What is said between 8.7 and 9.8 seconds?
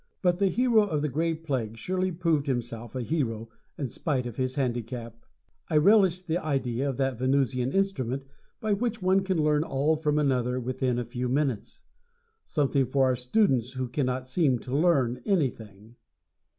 which one can learn